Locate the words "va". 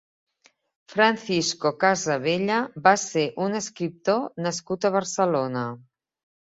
2.89-2.95